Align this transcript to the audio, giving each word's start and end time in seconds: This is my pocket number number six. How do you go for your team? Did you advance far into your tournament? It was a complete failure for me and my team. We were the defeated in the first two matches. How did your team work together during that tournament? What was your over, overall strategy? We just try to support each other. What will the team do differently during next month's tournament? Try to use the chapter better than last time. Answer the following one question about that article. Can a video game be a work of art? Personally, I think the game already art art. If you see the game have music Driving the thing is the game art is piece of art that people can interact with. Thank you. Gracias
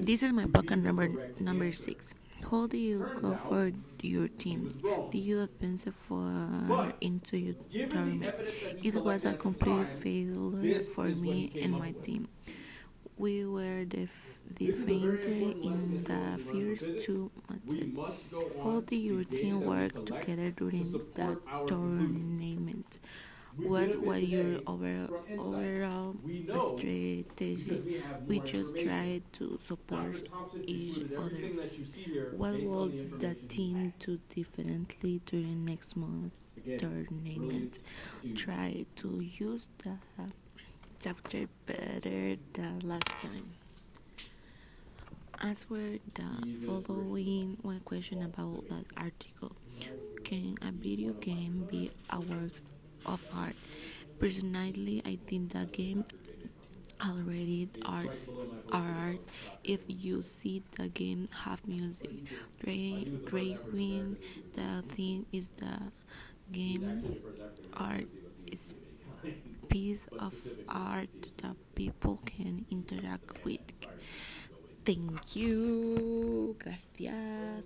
This 0.00 0.22
is 0.22 0.32
my 0.32 0.46
pocket 0.46 0.76
number 0.76 1.08
number 1.40 1.72
six. 1.72 2.14
How 2.50 2.66
do 2.66 2.76
you 2.76 3.08
go 3.20 3.36
for 3.36 3.72
your 4.02 4.28
team? 4.28 4.68
Did 5.10 5.18
you 5.18 5.42
advance 5.42 5.84
far 5.90 6.92
into 7.00 7.36
your 7.38 7.54
tournament? 7.88 8.34
It 8.82 8.94
was 9.02 9.24
a 9.24 9.32
complete 9.34 9.88
failure 10.00 10.80
for 10.82 11.06
me 11.06 11.52
and 11.60 11.72
my 11.72 11.92
team. 11.92 12.28
We 13.16 13.44
were 13.46 13.84
the 13.84 14.08
defeated 14.54 15.26
in 15.62 16.04
the 16.04 16.38
first 16.38 17.00
two 17.04 17.30
matches. 17.48 17.96
How 18.62 18.80
did 18.80 18.96
your 18.96 19.24
team 19.24 19.64
work 19.64 20.04
together 20.04 20.50
during 20.50 20.92
that 21.14 21.38
tournament? 21.66 22.98
What 23.56 23.96
was 23.96 24.22
your 24.22 24.60
over, 24.66 25.08
overall 25.38 25.95
strategy? 26.60 28.02
We 28.26 28.40
just 28.40 28.76
try 28.76 29.22
to 29.32 29.58
support 29.62 30.28
each 30.66 31.04
other. 31.16 31.50
What 32.36 32.62
will 32.62 32.88
the 33.18 33.34
team 33.48 33.92
do 33.98 34.18
differently 34.34 35.20
during 35.26 35.64
next 35.64 35.96
month's 35.96 36.40
tournament? 36.78 37.78
Try 38.34 38.86
to 38.96 39.20
use 39.20 39.68
the 39.78 39.96
chapter 41.02 41.46
better 41.66 42.36
than 42.52 42.80
last 42.84 43.08
time. 43.20 43.54
Answer 45.42 45.98
the 46.14 46.28
following 46.64 47.58
one 47.62 47.80
question 47.80 48.22
about 48.22 48.68
that 48.68 48.86
article. 48.96 49.52
Can 50.24 50.56
a 50.62 50.72
video 50.72 51.12
game 51.12 51.66
be 51.70 51.90
a 52.10 52.20
work 52.20 52.52
of 53.04 53.22
art? 53.34 53.54
Personally, 54.18 55.02
I 55.04 55.18
think 55.26 55.52
the 55.52 55.66
game 55.66 56.04
already 57.04 57.68
art 57.84 58.10
art. 58.72 59.20
If 59.64 59.80
you 59.86 60.22
see 60.22 60.62
the 60.76 60.88
game 60.88 61.28
have 61.44 61.66
music 61.68 62.10
Driving 62.62 64.16
the 64.54 64.82
thing 64.88 65.26
is 65.32 65.50
the 65.56 65.92
game 66.52 67.16
art 67.74 68.08
is 68.50 68.74
piece 69.68 70.08
of 70.18 70.34
art 70.68 71.30
that 71.42 71.56
people 71.74 72.20
can 72.24 72.64
interact 72.70 73.44
with. 73.44 73.60
Thank 74.84 75.34
you. 75.36 76.56
Gracias 76.58 77.64